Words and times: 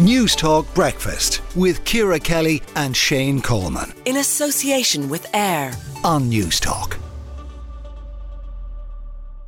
Newstalk 0.00 0.74
Breakfast 0.74 1.40
with 1.54 1.84
Ciara 1.84 2.18
Kelly 2.18 2.60
and 2.74 2.96
Shane 2.96 3.40
Coleman. 3.40 3.94
In 4.06 4.16
association 4.16 5.08
with 5.08 5.32
AIR 5.32 5.70
on 6.02 6.28
News 6.28 6.58
Talk. 6.58 6.98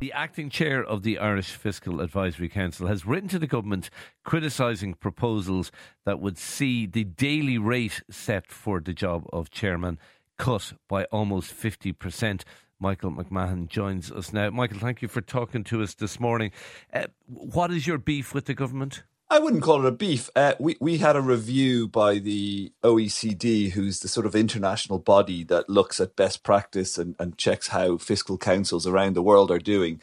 The 0.00 0.12
acting 0.12 0.50
chair 0.50 0.84
of 0.84 1.02
the 1.02 1.18
Irish 1.18 1.52
Fiscal 1.52 2.02
Advisory 2.02 2.50
Council 2.50 2.88
has 2.88 3.06
written 3.06 3.30
to 3.30 3.38
the 3.38 3.46
government 3.46 3.88
criticising 4.22 4.92
proposals 4.92 5.72
that 6.04 6.20
would 6.20 6.36
see 6.36 6.84
the 6.84 7.04
daily 7.04 7.56
rate 7.56 8.02
set 8.10 8.52
for 8.52 8.80
the 8.80 8.92
job 8.92 9.24
of 9.32 9.48
chairman 9.48 9.98
cut 10.36 10.74
by 10.90 11.04
almost 11.04 11.54
50%. 11.54 12.42
Michael 12.78 13.12
McMahon 13.12 13.66
joins 13.66 14.12
us 14.12 14.30
now. 14.30 14.50
Michael, 14.50 14.78
thank 14.78 15.00
you 15.00 15.08
for 15.08 15.22
talking 15.22 15.64
to 15.64 15.82
us 15.82 15.94
this 15.94 16.20
morning. 16.20 16.50
Uh, 16.92 17.06
what 17.26 17.70
is 17.70 17.86
your 17.86 17.96
beef 17.96 18.34
with 18.34 18.44
the 18.44 18.52
government? 18.52 19.04
I 19.34 19.40
wouldn't 19.40 19.64
call 19.64 19.84
it 19.84 19.88
a 19.88 19.90
beef. 19.90 20.30
Uh, 20.36 20.54
we 20.60 20.76
we 20.78 20.98
had 20.98 21.16
a 21.16 21.20
review 21.20 21.88
by 21.88 22.20
the 22.20 22.72
OECD, 22.84 23.72
who's 23.72 23.98
the 23.98 24.06
sort 24.06 24.26
of 24.26 24.36
international 24.36 25.00
body 25.00 25.42
that 25.42 25.68
looks 25.68 25.98
at 25.98 26.14
best 26.14 26.44
practice 26.44 26.98
and, 26.98 27.16
and 27.18 27.36
checks 27.36 27.66
how 27.66 27.98
fiscal 27.98 28.38
councils 28.38 28.86
around 28.86 29.14
the 29.14 29.24
world 29.24 29.50
are 29.50 29.58
doing. 29.58 30.00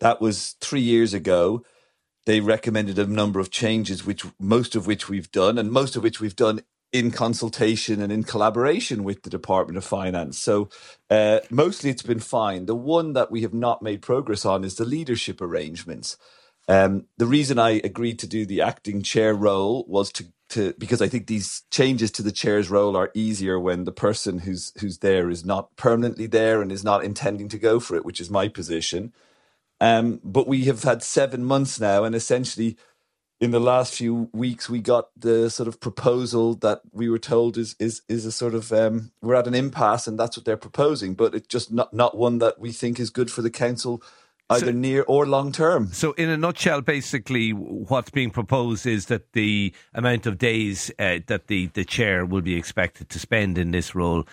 That 0.00 0.20
was 0.20 0.56
three 0.60 0.80
years 0.80 1.14
ago. 1.14 1.64
They 2.26 2.40
recommended 2.40 2.98
a 2.98 3.06
number 3.06 3.38
of 3.38 3.52
changes, 3.52 4.04
which 4.04 4.24
most 4.40 4.74
of 4.74 4.88
which 4.88 5.08
we've 5.08 5.30
done, 5.30 5.56
and 5.56 5.70
most 5.70 5.94
of 5.94 6.02
which 6.02 6.20
we've 6.20 6.34
done 6.34 6.60
in 6.92 7.12
consultation 7.12 8.02
and 8.02 8.10
in 8.10 8.24
collaboration 8.24 9.04
with 9.04 9.22
the 9.22 9.30
Department 9.30 9.76
of 9.76 9.84
Finance. 9.84 10.36
So 10.36 10.68
uh, 11.10 11.38
mostly 11.48 11.90
it's 11.90 12.02
been 12.02 12.18
fine. 12.18 12.66
The 12.66 12.74
one 12.74 13.12
that 13.12 13.30
we 13.30 13.42
have 13.42 13.54
not 13.54 13.82
made 13.82 14.02
progress 14.02 14.44
on 14.44 14.64
is 14.64 14.74
the 14.74 14.84
leadership 14.84 15.40
arrangements. 15.40 16.16
Um, 16.68 17.06
the 17.18 17.26
reason 17.26 17.58
I 17.58 17.80
agreed 17.84 18.18
to 18.20 18.26
do 18.26 18.46
the 18.46 18.62
acting 18.62 19.02
chair 19.02 19.34
role 19.34 19.84
was 19.86 20.10
to, 20.12 20.26
to 20.50 20.74
because 20.78 21.02
I 21.02 21.08
think 21.08 21.26
these 21.26 21.62
changes 21.70 22.10
to 22.12 22.22
the 22.22 22.32
chair's 22.32 22.70
role 22.70 22.96
are 22.96 23.10
easier 23.14 23.60
when 23.60 23.84
the 23.84 23.92
person 23.92 24.40
who's 24.40 24.72
who's 24.80 24.98
there 24.98 25.28
is 25.28 25.44
not 25.44 25.76
permanently 25.76 26.26
there 26.26 26.62
and 26.62 26.72
is 26.72 26.84
not 26.84 27.04
intending 27.04 27.48
to 27.50 27.58
go 27.58 27.80
for 27.80 27.96
it, 27.96 28.04
which 28.04 28.20
is 28.20 28.30
my 28.30 28.48
position. 28.48 29.12
Um, 29.80 30.20
but 30.24 30.48
we 30.48 30.64
have 30.64 30.82
had 30.82 31.02
seven 31.02 31.44
months 31.44 31.78
now, 31.78 32.04
and 32.04 32.14
essentially, 32.14 32.78
in 33.40 33.50
the 33.50 33.60
last 33.60 33.94
few 33.94 34.30
weeks, 34.32 34.70
we 34.70 34.80
got 34.80 35.08
the 35.16 35.50
sort 35.50 35.68
of 35.68 35.80
proposal 35.80 36.54
that 36.56 36.80
we 36.92 37.10
were 37.10 37.18
told 37.18 37.58
is 37.58 37.76
is 37.78 38.00
is 38.08 38.24
a 38.24 38.32
sort 38.32 38.54
of 38.54 38.72
um, 38.72 39.12
we're 39.20 39.34
at 39.34 39.46
an 39.46 39.54
impasse, 39.54 40.06
and 40.06 40.18
that's 40.18 40.38
what 40.38 40.46
they're 40.46 40.56
proposing. 40.56 41.14
But 41.14 41.34
it's 41.34 41.48
just 41.48 41.70
not 41.70 41.92
not 41.92 42.16
one 42.16 42.38
that 42.38 42.58
we 42.58 42.72
think 42.72 42.98
is 42.98 43.10
good 43.10 43.30
for 43.30 43.42
the 43.42 43.50
council 43.50 44.02
either 44.50 44.66
so, 44.66 44.72
near 44.72 45.02
or 45.02 45.26
long 45.26 45.52
term. 45.52 45.88
So, 45.92 46.12
in 46.12 46.28
a 46.28 46.36
nutshell, 46.36 46.80
basically, 46.80 47.50
what's 47.50 48.10
being 48.10 48.30
proposed 48.30 48.86
is 48.86 49.06
that 49.06 49.32
the 49.32 49.72
amount 49.94 50.26
of 50.26 50.38
days 50.38 50.90
uh, 50.98 51.20
that 51.26 51.46
the, 51.46 51.66
the 51.68 51.84
chair 51.84 52.24
will 52.26 52.42
be 52.42 52.56
expected 52.56 53.08
to 53.10 53.18
spend 53.18 53.58
in 53.58 53.70
this 53.70 53.94
role 53.94 54.26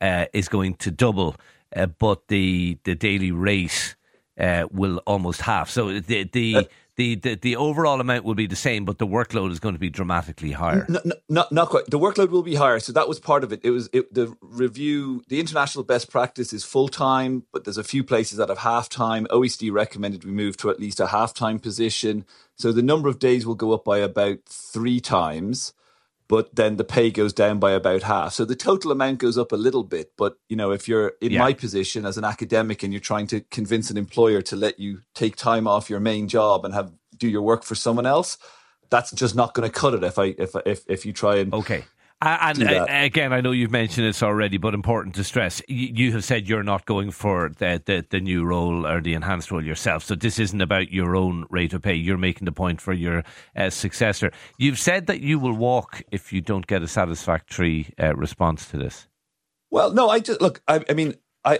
uh, 0.00 0.26
is 0.32 0.48
going 0.48 0.74
to 0.74 0.90
double, 0.90 1.36
uh, 1.74 1.86
but 1.86 2.28
the 2.28 2.78
the 2.84 2.94
daily 2.94 3.30
rate 3.30 3.96
uh, 4.38 4.66
will 4.70 4.98
almost 5.06 5.42
half. 5.42 5.70
So, 5.70 6.00
the 6.00 6.24
the 6.24 6.56
uh, 6.56 6.62
the, 6.96 7.14
the, 7.14 7.34
the 7.36 7.56
overall 7.56 8.00
amount 8.00 8.24
will 8.24 8.34
be 8.34 8.46
the 8.46 8.56
same, 8.56 8.84
but 8.84 8.98
the 8.98 9.06
workload 9.06 9.50
is 9.50 9.58
going 9.58 9.74
to 9.74 9.78
be 9.78 9.88
dramatically 9.88 10.52
higher. 10.52 10.84
No, 10.88 11.00
no, 11.04 11.14
not, 11.28 11.50
not 11.50 11.68
quite. 11.70 11.86
The 11.86 11.98
workload 11.98 12.28
will 12.28 12.42
be 12.42 12.56
higher. 12.56 12.80
So 12.80 12.92
that 12.92 13.08
was 13.08 13.18
part 13.18 13.44
of 13.44 13.52
it. 13.52 13.60
It 13.62 13.70
was 13.70 13.88
it, 13.92 14.12
the 14.12 14.36
review. 14.42 15.22
The 15.28 15.40
international 15.40 15.84
best 15.84 16.10
practice 16.10 16.52
is 16.52 16.64
full 16.64 16.88
time, 16.88 17.44
but 17.52 17.64
there's 17.64 17.78
a 17.78 17.84
few 17.84 18.04
places 18.04 18.36
that 18.38 18.50
have 18.50 18.58
half 18.58 18.90
time. 18.90 19.26
OECD 19.30 19.72
recommended 19.72 20.24
we 20.24 20.32
move 20.32 20.58
to 20.58 20.70
at 20.70 20.80
least 20.80 21.00
a 21.00 21.06
half 21.06 21.32
time 21.32 21.58
position. 21.58 22.26
So 22.56 22.72
the 22.72 22.82
number 22.82 23.08
of 23.08 23.18
days 23.18 23.46
will 23.46 23.54
go 23.54 23.72
up 23.72 23.84
by 23.84 23.98
about 23.98 24.40
three 24.46 25.00
times 25.00 25.72
but 26.32 26.56
then 26.56 26.76
the 26.76 26.84
pay 26.84 27.10
goes 27.10 27.34
down 27.34 27.58
by 27.58 27.72
about 27.72 28.04
half. 28.04 28.32
So 28.32 28.46
the 28.46 28.56
total 28.56 28.90
amount 28.90 29.18
goes 29.18 29.36
up 29.36 29.52
a 29.52 29.56
little 29.56 29.84
bit. 29.84 30.12
But 30.16 30.38
you 30.48 30.56
know, 30.56 30.70
if 30.70 30.88
you're 30.88 31.12
in 31.20 31.32
yeah. 31.32 31.40
my 31.40 31.52
position 31.52 32.06
as 32.06 32.16
an 32.16 32.24
academic 32.24 32.82
and 32.82 32.90
you're 32.90 33.00
trying 33.00 33.26
to 33.26 33.42
convince 33.50 33.90
an 33.90 33.98
employer 33.98 34.40
to 34.40 34.56
let 34.56 34.80
you 34.80 35.02
take 35.14 35.36
time 35.36 35.66
off 35.66 35.90
your 35.90 36.00
main 36.00 36.28
job 36.28 36.64
and 36.64 36.72
have 36.72 36.90
do 37.18 37.28
your 37.28 37.42
work 37.42 37.64
for 37.64 37.74
someone 37.74 38.06
else, 38.06 38.38
that's 38.88 39.12
just 39.12 39.36
not 39.36 39.52
going 39.52 39.70
to 39.70 39.78
cut 39.78 39.92
it. 39.92 40.02
If 40.02 40.18
I 40.18 40.34
if 40.38 40.56
if 40.64 40.84
if 40.88 41.04
you 41.04 41.12
try 41.12 41.36
and 41.36 41.52
okay. 41.52 41.84
And 42.24 42.62
uh, 42.62 42.86
again, 42.88 43.32
I 43.32 43.40
know 43.40 43.50
you've 43.50 43.72
mentioned 43.72 44.06
this 44.06 44.22
already, 44.22 44.56
but 44.56 44.74
important 44.74 45.16
to 45.16 45.24
stress: 45.24 45.60
you 45.66 46.12
have 46.12 46.22
said 46.22 46.48
you're 46.48 46.62
not 46.62 46.86
going 46.86 47.10
for 47.10 47.50
the, 47.58 47.82
the, 47.84 48.04
the 48.08 48.20
new 48.20 48.44
role 48.44 48.86
or 48.86 49.00
the 49.00 49.14
enhanced 49.14 49.50
role 49.50 49.64
yourself. 49.64 50.04
So 50.04 50.14
this 50.14 50.38
isn't 50.38 50.60
about 50.60 50.92
your 50.92 51.16
own 51.16 51.46
rate 51.50 51.72
of 51.72 51.82
pay. 51.82 51.94
You're 51.94 52.18
making 52.18 52.44
the 52.44 52.52
point 52.52 52.80
for 52.80 52.92
your 52.92 53.24
uh, 53.56 53.70
successor. 53.70 54.30
You've 54.56 54.78
said 54.78 55.06
that 55.08 55.20
you 55.20 55.40
will 55.40 55.54
walk 55.54 56.02
if 56.12 56.32
you 56.32 56.40
don't 56.40 56.66
get 56.66 56.82
a 56.82 56.88
satisfactory 56.88 57.92
uh, 58.00 58.14
response 58.14 58.70
to 58.70 58.76
this. 58.76 59.08
Well, 59.70 59.92
no, 59.92 60.08
I 60.08 60.20
just 60.20 60.40
look. 60.40 60.62
I, 60.68 60.84
I 60.88 60.94
mean, 60.94 61.16
I 61.44 61.58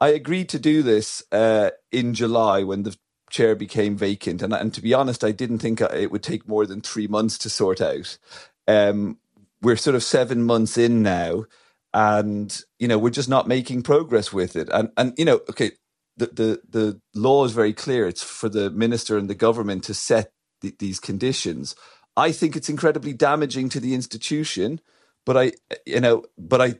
I 0.00 0.08
agreed 0.08 0.48
to 0.50 0.58
do 0.58 0.82
this 0.82 1.22
uh, 1.30 1.70
in 1.92 2.14
July 2.14 2.64
when 2.64 2.82
the 2.82 2.96
chair 3.30 3.54
became 3.54 3.96
vacant, 3.96 4.42
and 4.42 4.52
and 4.52 4.74
to 4.74 4.82
be 4.82 4.92
honest, 4.92 5.22
I 5.22 5.30
didn't 5.30 5.60
think 5.60 5.80
it 5.80 6.10
would 6.10 6.22
take 6.24 6.48
more 6.48 6.66
than 6.66 6.80
three 6.80 7.06
months 7.06 7.38
to 7.38 7.48
sort 7.48 7.80
out. 7.80 8.18
Um, 8.66 9.18
we're 9.64 9.76
sort 9.76 9.96
of 9.96 10.04
seven 10.04 10.44
months 10.44 10.78
in 10.78 11.02
now, 11.02 11.46
and 11.94 12.62
you 12.78 12.88
know 12.88 12.98
we're 12.98 13.10
just 13.10 13.30
not 13.30 13.48
making 13.48 13.82
progress 13.84 14.32
with 14.32 14.56
it. 14.56 14.68
And 14.72 14.90
and 14.96 15.14
you 15.18 15.24
know, 15.26 15.40
okay, 15.50 15.72
the 16.16 16.26
the 16.26 16.62
the 16.70 17.00
law 17.14 17.44
is 17.46 17.52
very 17.52 17.74
clear. 17.74 18.08
It's 18.08 18.22
for 18.22 18.48
the 18.50 18.70
minister 18.70 19.18
and 19.18 19.30
the 19.30 19.36
government 19.36 19.84
to 19.84 19.94
set 19.94 20.32
th- 20.62 20.78
these 20.78 21.00
conditions. 21.00 21.76
I 22.16 22.32
think 22.32 22.56
it's 22.56 22.70
incredibly 22.70 23.14
damaging 23.14 23.70
to 23.70 23.80
the 23.80 23.94
institution, 23.94 24.80
but 25.26 25.36
I 25.36 25.52
you 25.86 26.00
know, 26.00 26.24
but 26.38 26.62
I 26.62 26.74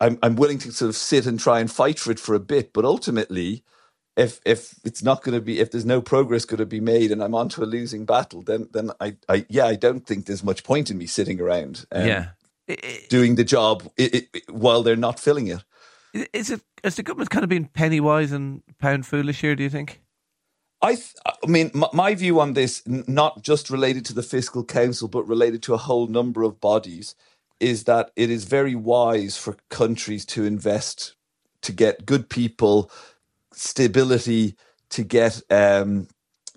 I'm 0.00 0.18
I'm 0.22 0.36
willing 0.36 0.58
to 0.60 0.72
sort 0.72 0.90
of 0.90 0.96
sit 0.96 1.26
and 1.26 1.40
try 1.40 1.60
and 1.60 1.70
fight 1.70 1.98
for 1.98 2.12
it 2.12 2.20
for 2.20 2.34
a 2.34 2.40
bit. 2.40 2.72
But 2.72 2.86
ultimately, 2.86 3.64
if 4.16 4.40
if 4.44 4.74
it's 4.84 5.02
not 5.02 5.22
going 5.22 5.34
to 5.34 5.40
be 5.40 5.60
if 5.60 5.70
there's 5.70 5.84
no 5.84 6.00
progress 6.00 6.44
going 6.44 6.58
to 6.58 6.66
be 6.66 6.80
made 6.80 7.12
and 7.12 7.22
I'm 7.22 7.34
onto 7.34 7.62
a 7.62 7.66
losing 7.66 8.04
battle, 8.04 8.42
then 8.42 8.68
then 8.72 8.90
I, 9.00 9.16
I 9.28 9.46
yeah 9.48 9.66
I 9.66 9.74
don't 9.74 10.06
think 10.06 10.26
there's 10.26 10.44
much 10.44 10.64
point 10.64 10.90
in 10.90 10.98
me 10.98 11.06
sitting 11.06 11.40
around 11.40 11.86
um, 11.92 12.06
yeah 12.06 12.28
doing 13.08 13.36
the 13.36 13.44
job 13.44 13.88
it, 13.96 14.26
it, 14.32 14.50
while 14.50 14.82
they're 14.82 14.96
not 14.96 15.20
filling 15.20 15.48
it. 15.48 15.62
Is 16.32 16.50
it 16.50 16.62
has 16.82 16.96
the 16.96 17.02
government 17.02 17.30
kind 17.30 17.44
of 17.44 17.50
been 17.50 17.66
penny 17.66 18.00
wise 18.00 18.32
and 18.32 18.62
pound 18.78 19.06
foolish 19.06 19.42
here? 19.42 19.54
Do 19.54 19.62
you 19.62 19.70
think? 19.70 20.00
I 20.80 20.94
th- 20.94 21.14
I 21.26 21.46
mean 21.46 21.70
my, 21.74 21.88
my 21.92 22.14
view 22.14 22.40
on 22.40 22.54
this, 22.54 22.82
not 22.86 23.42
just 23.42 23.70
related 23.70 24.06
to 24.06 24.14
the 24.14 24.22
fiscal 24.22 24.64
council, 24.64 25.08
but 25.08 25.28
related 25.28 25.62
to 25.64 25.74
a 25.74 25.78
whole 25.78 26.06
number 26.06 26.42
of 26.42 26.60
bodies, 26.60 27.14
is 27.60 27.84
that 27.84 28.12
it 28.16 28.30
is 28.30 28.44
very 28.44 28.74
wise 28.74 29.36
for 29.36 29.56
countries 29.68 30.24
to 30.26 30.44
invest 30.44 31.14
to 31.62 31.72
get 31.72 32.06
good 32.06 32.30
people 32.30 32.90
stability, 33.56 34.56
to 34.90 35.02
get 35.02 35.42
um, 35.50 36.08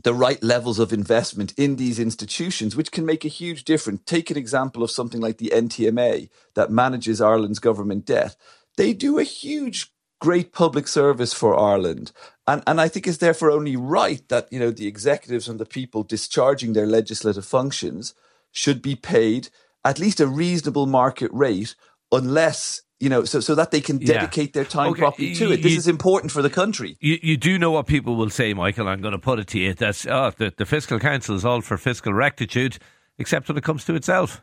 the 0.03 0.13
right 0.13 0.41
levels 0.43 0.79
of 0.79 0.93
investment 0.93 1.53
in 1.57 1.75
these 1.75 1.99
institutions, 1.99 2.75
which 2.75 2.91
can 2.91 3.05
make 3.05 3.25
a 3.25 3.29
huge 3.29 3.63
difference. 3.63 4.01
Take 4.05 4.29
an 4.31 4.37
example 4.37 4.83
of 4.83 4.91
something 4.91 5.19
like 5.19 5.37
the 5.37 5.51
NTMA 5.53 6.29
that 6.55 6.71
manages 6.71 7.21
Ireland's 7.21 7.59
government 7.59 8.05
debt. 8.05 8.35
They 8.77 8.93
do 8.93 9.19
a 9.19 9.23
huge, 9.23 9.91
great 10.21 10.53
public 10.53 10.87
service 10.87 11.33
for 11.33 11.59
Ireland. 11.59 12.11
And, 12.47 12.63
and 12.65 12.79
I 12.79 12.87
think 12.87 13.07
it's 13.07 13.17
therefore 13.17 13.51
only 13.51 13.75
right 13.75 14.27
that, 14.29 14.51
you 14.51 14.59
know, 14.59 14.71
the 14.71 14.87
executives 14.87 15.49
and 15.49 15.59
the 15.59 15.65
people 15.65 16.03
discharging 16.03 16.73
their 16.73 16.87
legislative 16.87 17.45
functions 17.45 18.13
should 18.51 18.81
be 18.81 18.95
paid 18.95 19.49
at 19.83 19.99
least 19.99 20.19
a 20.19 20.27
reasonable 20.27 20.85
market 20.85 21.31
rate 21.33 21.75
unless 22.11 22.81
you 22.99 23.07
know, 23.07 23.23
so 23.23 23.39
so 23.39 23.55
that 23.55 23.71
they 23.71 23.81
can 23.81 23.97
dedicate 23.97 24.49
yeah. 24.49 24.53
their 24.53 24.65
time 24.65 24.91
okay. 24.91 24.99
properly 24.99 25.35
to 25.35 25.51
it. 25.51 25.63
This 25.63 25.71
you, 25.71 25.77
is 25.77 25.87
important 25.87 26.31
for 26.31 26.41
the 26.41 26.49
country. 26.49 26.97
You, 26.99 27.17
you 27.21 27.37
do 27.37 27.57
know 27.57 27.71
what 27.71 27.87
people 27.87 28.15
will 28.15 28.29
say, 28.29 28.53
Michael. 28.53 28.87
I'm 28.87 29.01
going 29.01 29.13
to 29.13 29.19
put 29.19 29.39
it 29.39 29.47
to 29.47 29.59
you. 29.59 29.73
That's 29.73 30.05
oh, 30.05 30.31
the, 30.37 30.53
the 30.55 30.65
fiscal 30.65 30.99
council 30.99 31.35
is 31.35 31.45
all 31.45 31.61
for 31.61 31.77
fiscal 31.77 32.13
rectitude, 32.13 32.77
except 33.17 33.47
when 33.47 33.57
it 33.57 33.63
comes 33.63 33.85
to 33.85 33.95
itself. 33.95 34.41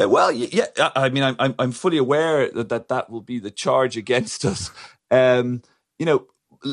Uh, 0.00 0.08
well, 0.08 0.30
yeah, 0.30 0.66
I 0.94 1.08
mean, 1.08 1.22
I'm 1.22 1.54
I'm 1.58 1.72
fully 1.72 1.96
aware 1.96 2.50
that 2.50 2.68
that, 2.68 2.88
that 2.88 3.10
will 3.10 3.22
be 3.22 3.38
the 3.40 3.50
charge 3.50 3.96
against 3.96 4.44
us. 4.44 4.70
Um, 5.10 5.62
you 5.98 6.06
know, 6.06 6.26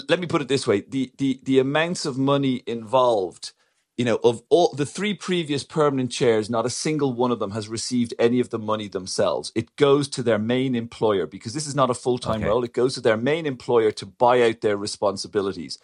let 0.08 0.20
me 0.20 0.28
put 0.28 0.42
it 0.42 0.50
this 0.50 0.68
way: 0.68 0.82
the 0.88 1.12
the 1.18 1.40
the 1.44 1.58
amounts 1.58 2.06
of 2.06 2.18
money 2.18 2.62
involved 2.68 3.54
you 3.98 4.06
know, 4.06 4.20
of 4.24 4.42
all 4.50 4.74
the 4.74 4.86
three 4.86 5.14
previous 5.14 5.64
permanent 5.64 6.12
chairs, 6.12 6.50
not 6.50 6.66
a 6.66 6.70
single 6.70 7.14
one 7.14 7.32
of 7.32 7.40
them 7.40 7.52
has 7.52 7.68
received 7.68 8.14
any 8.18 8.40
of 8.40 8.50
the 8.50 8.58
money 8.58 8.88
themselves. 8.88 9.52
It 9.56 9.76
goes 9.76 10.08
to 10.10 10.24
their 10.24 10.40
main 10.40 10.76
employer 10.76 11.28
because 11.28 11.54
this 11.54 11.68
is 11.68 11.76
not 11.76 11.92
a 11.92 11.94
full 11.94 12.18
time 12.18 12.42
okay. 12.42 12.48
role. 12.48 12.64
It 12.64 12.74
goes 12.74 12.96
to 12.96 13.02
their 13.02 13.18
main 13.18 13.46
employer 13.46 13.92
to 13.92 14.06
buy 14.06 14.42
out 14.42 14.62
their 14.62 14.78
responsibilities. 14.78 15.78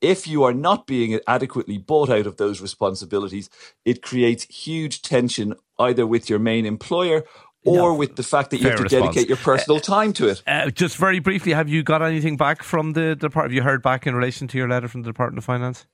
If 0.00 0.26
you 0.26 0.42
are 0.42 0.52
not 0.52 0.88
being 0.88 1.20
adequately 1.28 1.78
bought 1.78 2.10
out 2.10 2.26
of 2.26 2.36
those 2.36 2.60
responsibilities, 2.60 3.48
it 3.84 4.02
creates 4.02 4.44
huge 4.44 5.02
tension 5.02 5.54
either 5.78 6.04
with 6.04 6.28
your 6.28 6.40
main 6.40 6.66
employer 6.66 7.24
or 7.64 7.76
no, 7.76 7.94
with 7.94 8.16
the 8.16 8.24
fact 8.24 8.50
that 8.50 8.60
you 8.60 8.68
have 8.68 8.78
to 8.78 8.82
response. 8.82 9.04
dedicate 9.04 9.28
your 9.28 9.36
personal 9.36 9.76
uh, 9.76 9.80
time 9.80 10.12
to 10.14 10.26
it. 10.26 10.42
Uh, 10.48 10.70
just 10.70 10.96
very 10.96 11.20
briefly, 11.20 11.52
have 11.52 11.68
you 11.68 11.84
got 11.84 12.02
anything 12.02 12.36
back 12.36 12.64
from 12.64 12.94
the 12.94 13.14
department? 13.14 13.52
Have 13.52 13.52
you 13.52 13.62
heard 13.62 13.82
back 13.82 14.04
in 14.04 14.16
relation 14.16 14.48
to 14.48 14.58
your 14.58 14.68
letter 14.68 14.88
from 14.88 15.02
the 15.02 15.08
Department 15.08 15.38
of 15.38 15.44
Finance? 15.44 15.86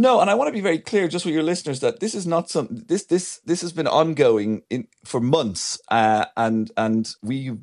No, 0.00 0.20
and 0.20 0.30
I 0.30 0.34
want 0.34 0.46
to 0.46 0.52
be 0.52 0.60
very 0.60 0.78
clear, 0.78 1.08
just 1.08 1.24
with 1.24 1.34
your 1.34 1.42
listeners, 1.42 1.80
that 1.80 1.98
this 1.98 2.14
is 2.14 2.24
not 2.24 2.48
some 2.48 2.68
this 2.70 3.04
this 3.06 3.40
this 3.44 3.62
has 3.62 3.72
been 3.72 3.88
ongoing 3.88 4.62
in 4.70 4.86
for 5.04 5.20
months, 5.20 5.80
uh, 5.88 6.26
and 6.36 6.70
and 6.76 7.10
we 7.20 7.56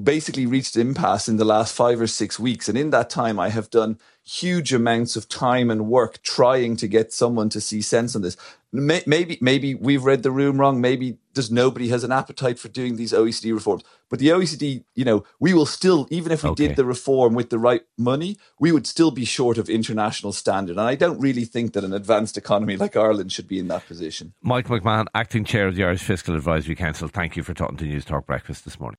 basically 0.00 0.46
reached 0.46 0.76
impasse 0.76 1.28
in 1.28 1.36
the 1.36 1.44
last 1.44 1.74
five 1.74 2.00
or 2.00 2.06
six 2.06 2.38
weeks, 2.38 2.68
and 2.68 2.76
in 2.76 2.90
that 2.90 3.10
time, 3.10 3.38
I 3.38 3.48
have 3.50 3.70
done 3.70 3.98
huge 4.26 4.72
amounts 4.72 5.16
of 5.16 5.28
time 5.28 5.70
and 5.70 5.86
work 5.86 6.22
trying 6.22 6.76
to 6.76 6.88
get 6.88 7.12
someone 7.12 7.50
to 7.50 7.60
see 7.60 7.82
sense 7.82 8.16
on 8.16 8.22
this. 8.22 8.36
Maybe 8.72 9.38
maybe 9.40 9.74
we've 9.74 10.02
read 10.02 10.24
the 10.24 10.32
room 10.32 10.58
wrong. 10.58 10.80
Maybe 10.80 11.18
there's 11.34 11.50
nobody 11.50 11.88
has 11.88 12.02
an 12.02 12.10
appetite 12.10 12.58
for 12.58 12.68
doing 12.68 12.96
these 12.96 13.12
OECD 13.12 13.54
reforms. 13.54 13.84
But 14.08 14.18
the 14.18 14.28
OECD, 14.28 14.84
you 14.94 15.04
know, 15.04 15.24
we 15.38 15.54
will 15.54 15.66
still, 15.66 16.08
even 16.10 16.32
if 16.32 16.42
we 16.42 16.50
okay. 16.50 16.68
did 16.68 16.76
the 16.76 16.84
reform 16.84 17.34
with 17.34 17.50
the 17.50 17.58
right 17.58 17.82
money, 17.96 18.36
we 18.58 18.72
would 18.72 18.86
still 18.86 19.12
be 19.12 19.24
short 19.24 19.58
of 19.58 19.68
international 19.68 20.32
standard. 20.32 20.72
And 20.72 20.86
I 20.86 20.96
don't 20.96 21.20
really 21.20 21.44
think 21.44 21.72
that 21.74 21.84
an 21.84 21.92
advanced 21.92 22.36
economy 22.36 22.76
like 22.76 22.96
Ireland 22.96 23.30
should 23.30 23.46
be 23.46 23.60
in 23.60 23.68
that 23.68 23.86
position. 23.86 24.34
Mike 24.42 24.66
McMahon, 24.66 25.06
acting 25.14 25.44
chair 25.44 25.68
of 25.68 25.76
the 25.76 25.84
Irish 25.84 26.02
Fiscal 26.02 26.34
Advisory 26.34 26.74
Council. 26.74 27.06
Thank 27.06 27.36
you 27.36 27.44
for 27.44 27.54
talking 27.54 27.76
to 27.76 27.84
News 27.84 28.04
Talk 28.04 28.26
Breakfast 28.26 28.64
this 28.64 28.80
morning. 28.80 28.98